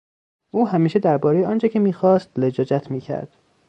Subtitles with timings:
[0.51, 3.35] او همیشه دربارهی آنچه که میخواست لجاجت میکرد.